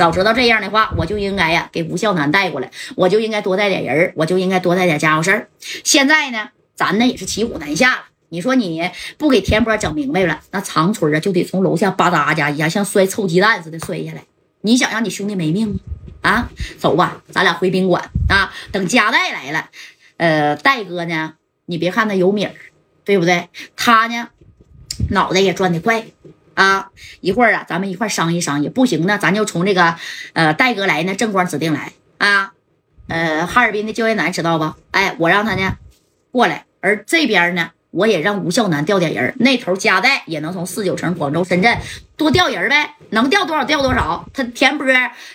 [0.00, 5.50] 早知道这样的话，我就应该呀给吴孝南带过来，我就应该多带点人我就应该多带点家伙事儿。
[5.84, 8.04] 现在呢，咱呢也是骑虎难下了。
[8.30, 14.22] 你说你不给田波整明白了，那长春啊就得从楼下吧嗒家一下像摔臭鸡蛋似的摔下来。
[14.62, 15.78] 你想让你兄弟没命？
[16.22, 16.48] 啊，
[16.78, 18.50] 走吧，咱俩回宾馆啊。
[18.72, 19.68] 等家带来了，
[20.16, 21.34] 呃，戴哥呢，
[21.66, 22.54] 你别看他有米儿，
[23.04, 23.50] 对不对？
[23.76, 24.28] 他呢，
[25.10, 26.06] 脑袋也转得快。
[26.60, 26.90] 啊，
[27.22, 29.96] 一会儿啊，咱们一块商议商议，不行呢，咱就从这个
[30.34, 32.52] 呃戴哥来呢，正光指定来啊。
[33.08, 34.74] 呃，哈尔滨的焦艳南知道不？
[34.90, 35.78] 哎，我让他呢
[36.30, 41.78] 过来，而这边呢，我也让吴孝南调点人，那头加代也能从四九城、广州、深圳
[42.18, 44.28] 多调人呗，能调多少调多少。
[44.34, 44.86] 他田波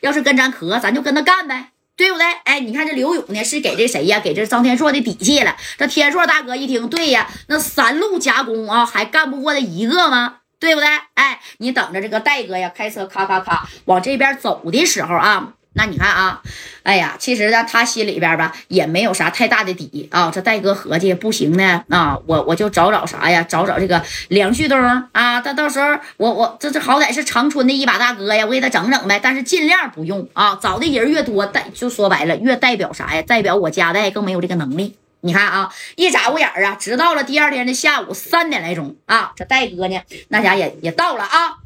[0.00, 2.26] 要是跟咱磕，咱就跟他干呗，对不对？
[2.42, 4.18] 哎，你看这刘勇呢，是给这谁呀？
[4.18, 5.54] 给这张天硕的底气了。
[5.78, 10.38] 这天硕大哥一听，对呀，那三路夹攻啊，还干不过他一个吗？
[10.62, 10.88] 对不对？
[11.14, 16.40] 哎，你等着这个戴哥呀，开车咔咔咔往这边走的时候啊，那你看啊，
[16.84, 20.30] 哎呀，其实呢，他心里边吧也没有啥太大的底啊。
[20.32, 23.42] 这戴哥合计不行呢，啊，我我就找找啥呀？
[23.42, 24.78] 找找这个梁旭东
[25.10, 29.18] 啊，他到时候我我这这好歹是长春的一把大哥呀，我给他整整呗。
[29.20, 33.22] 但是尽量不用啊，找的人越多，代就说白了，越代表啥呀？
[33.22, 34.96] 代表我家代更没有这个能力。
[35.24, 41.58] 你看啊，一眨过眼啊，直到了第二天的下午三点来钟啊，这戴哥呢，那家也也到了啊，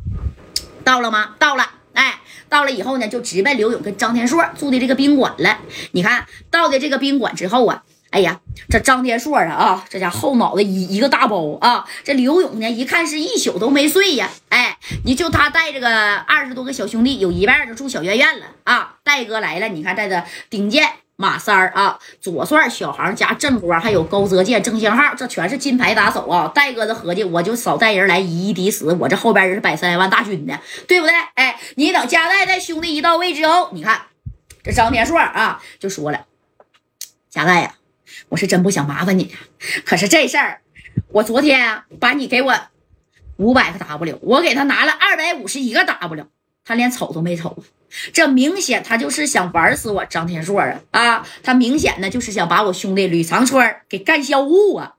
[0.84, 1.34] 到了吗？
[1.38, 5.58] 到了，哎，到了以后呢，就直奔刘勇跟张天硕住的这个宾馆了。
[5.92, 14.76] 你看到的这个宾馆之后啊，哎呀，这张天硕啊啊，这家后脑袋一一个大包啊，这刘勇呢，一看是一宿都没睡呀，哎，
[15.06, 18.96] 你就他带这个二十多个小兄弟，有一半就住小院院了啊。
[19.02, 20.90] 戴哥来了，你看带着顶剑。
[21.16, 26.52] 马三儿啊，左帅小航加正光，还有高泽健、郑星浩，这全是金牌打手啊！
[26.54, 31.14] 戴哥子合计，我就少带人来，以一敌十，我这后边人是百三十万大军的，对不对？
[31.34, 34.02] 哎，你等加代带兄弟一到位之后，你看
[34.62, 36.26] 这张天硕啊，就说了
[37.30, 37.74] ：“加代呀，
[38.28, 39.34] 我是真不想麻烦你，
[39.86, 40.60] 可是这事儿，
[41.08, 42.54] 我昨天把你给我
[43.38, 46.26] 五百个 W，我给他拿了二百五十一个 W，
[46.66, 47.56] 他连瞅都没瞅。”
[48.12, 50.80] 这明显他就是想玩死我张天硕啊！
[50.90, 54.96] 啊，他明显呢就是想把我兄弟吕长春给干销户啊！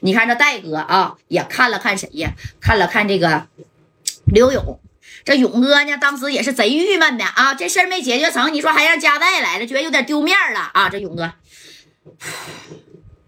[0.00, 2.32] 你看这戴哥啊，也看了看谁呀？
[2.60, 3.48] 看了看这个
[4.26, 4.78] 刘勇，
[5.24, 7.54] 这勇哥呢，当时也是贼郁闷的啊！
[7.54, 10.90] 这事儿没解决成，你说还让加代来了，觉得有点丢面了啊！
[10.90, 11.32] 这勇哥，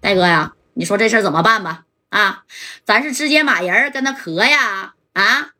[0.00, 1.84] 戴哥呀，你说这事儿怎么办吧？
[2.10, 2.44] 啊，
[2.84, 4.92] 咱是直接马人跟他磕呀？
[5.14, 5.51] 啊？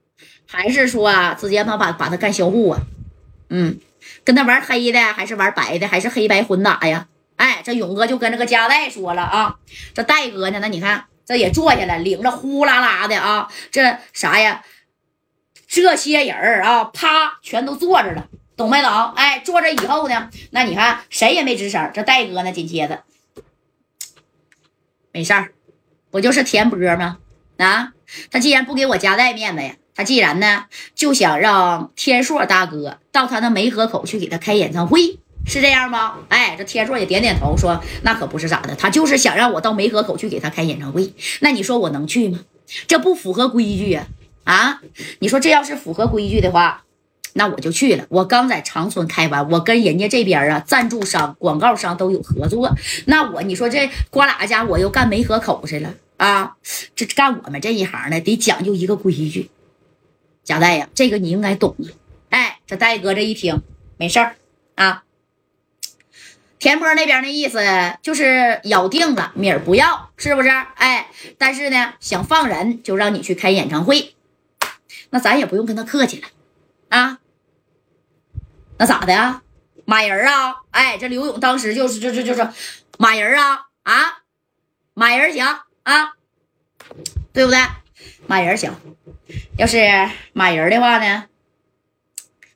[0.52, 2.80] 还是说啊，直接他把把他干销户啊？
[3.48, 3.80] 嗯，
[4.22, 7.08] 跟他玩黑的，还是玩白的，还是黑白混打呀？
[7.36, 9.56] 哎，这勇哥就跟这个加代说了啊，
[9.94, 10.58] 这戴哥呢？
[10.60, 14.62] 那你看，这也坐下来，领着呼啦啦的啊，这啥呀？
[15.66, 18.90] 这些人啊，啪，全都坐着了，懂没懂？
[19.16, 21.90] 哎，坐着以后呢，那你看谁也没吱声。
[21.94, 23.02] 这戴哥呢，紧接着，
[25.12, 25.52] 没事儿，
[26.10, 27.16] 不就是田波吗？
[27.56, 27.94] 啊，
[28.30, 29.76] 他既然不给我加代面子呀？
[29.94, 30.64] 他既然呢
[30.94, 36.14] 就想让天硕大哥到他那梅河口去给他开演唱会，是这样吗？
[36.28, 41.12] 哎，这天硕也点点头说：“那可不是咋的，他就是想让我到梅河口去给他开演唱会。
[41.40, 42.40] 那你说我能去吗？
[42.86, 44.06] 这不符合规矩呀！
[44.44, 44.80] 啊，
[45.18, 46.84] 你说这要是符合规矩的话，
[47.34, 48.06] 那我就去了。
[48.08, 52.74] 我刚在长春开完，我跟人家这边啊赞助商、广告商都有合作。
[53.04, 56.56] 那我你说这瓜俩家我又干梅河口去了啊？
[56.96, 59.50] 这干我们这一行的得讲究一个规矩。”
[60.44, 61.88] 贾代呀，这个你应该懂啊！
[62.30, 63.62] 哎，这戴哥这一听，
[63.96, 64.36] 没事儿
[64.74, 65.04] 啊。
[66.58, 67.60] 田波那边的意思
[68.02, 70.48] 就是咬定了米儿不要，是不是？
[70.48, 74.14] 哎，但是呢，想放人就让你去开演唱会，
[75.10, 76.28] 那咱也不用跟他客气了
[76.88, 77.18] 啊。
[78.78, 79.42] 那咋的呀？
[79.84, 80.62] 马人啊？
[80.70, 82.48] 哎，这刘勇当时就是就就就是
[82.98, 84.22] 马人啊啊，
[84.94, 85.44] 马人行
[85.82, 86.14] 啊，
[87.32, 87.58] 对不对？
[88.26, 88.72] 马人行。
[89.56, 89.78] 要是
[90.32, 91.24] 马人的话呢，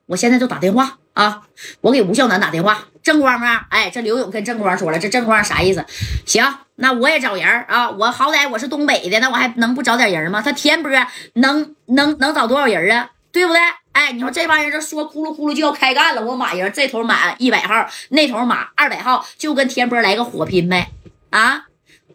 [0.06, 1.42] 我现在就打电话啊！
[1.80, 2.86] 我给吴孝南打电话。
[3.02, 5.84] 正光啊，哎，这刘勇跟正光说了，这正光啥意思？
[6.26, 6.44] 行，
[6.74, 7.88] 那我也找人啊！
[7.88, 10.42] 我好歹我是东北的，那我还能不找点人吗？
[10.42, 10.90] 他田波
[11.34, 13.10] 能能能找多少人啊？
[13.30, 13.60] 对不对？
[13.92, 20.88] 哎，你说这帮人这说呼噜呼噜就要开干了，我马人这头满一百号，那头满二百号，就跟田波来个火拼呗！
[21.30, 21.66] 啊，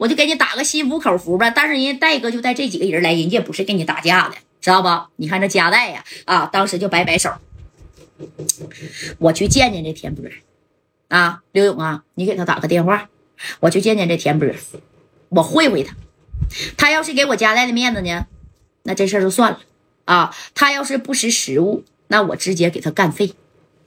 [0.01, 1.51] 我就给你打个心服口服吧。
[1.51, 4.36] 但是人家戴哥就带这几个人来，人家也不是跟你打架的。
[4.59, 4.89] 知道不？
[5.18, 7.31] 你看这加代呀，啊，当时就摆摆手，
[9.19, 10.25] 我去见见这田波，
[11.07, 13.09] 啊，刘勇啊，你给他打个电话，
[13.59, 14.50] 我去见见这田波，
[15.30, 15.95] 我会会他，
[16.77, 18.25] 他要是给我加代的面子呢，
[18.83, 19.59] 那这事儿就算了，
[20.06, 23.33] 啊，他要是不识时务，那我直接给他干废。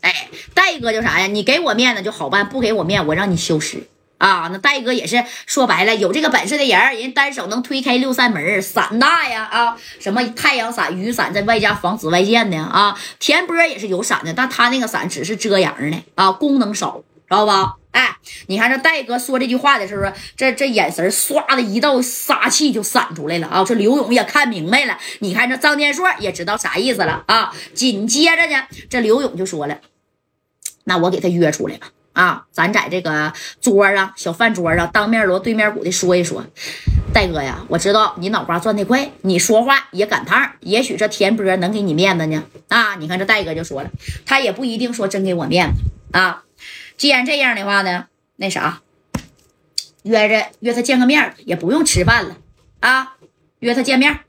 [0.00, 1.26] 哎，戴哥就啥呀？
[1.26, 3.87] 你给我面子就好办，不给我面，我让你消失
[4.19, 4.49] 啊！
[4.52, 9.76] 那戴哥也是说白了，有这个本事的人，人单手能推开六扇门，伞大呀啊！
[10.00, 12.99] 什么太阳伞、雨伞，再外加防紫外线的啊！
[13.19, 17.75] 田波也是有伞的，但他那个伞只是遮阳的啊，功能少，知道吧？
[17.90, 18.16] 哎，
[18.49, 23.64] 你看这戴哥说这句话的时候，这这眼神唰的一道杀气就闪出来了啊！
[23.64, 27.55] 这刘勇也看明白了，你看这张天硕也知道啥意思了啊！
[27.72, 29.78] 紧接着呢，这刘勇就说了。
[30.84, 36.46] 那我给他约出来吧，啊，咱在这个桌上，小饭桌上，当面锣对面鼓的说一说。
[37.12, 42.43] 戴哥呀，我知道你脑瓜转得快，你说话也赶趟，也许这田波能给你面子呢。
[42.69, 43.90] 啊，你看这戴哥就说了，
[44.25, 46.43] 他也不一定说真给我面子啊。
[46.96, 48.06] 既然这样的话呢，
[48.37, 48.81] 那啥，
[50.02, 52.37] 约着约他见个面，也不用吃饭了
[52.81, 53.14] 啊，
[53.60, 54.23] 约他见面。